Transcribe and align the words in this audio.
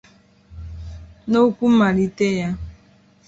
N'okwu 1.29 1.65
mmalite 1.73 2.27
ya 2.39 2.49